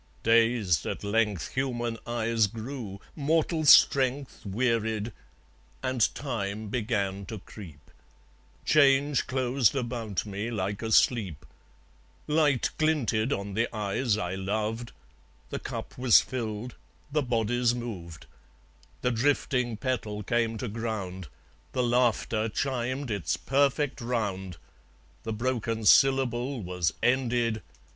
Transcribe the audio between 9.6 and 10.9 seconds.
about me like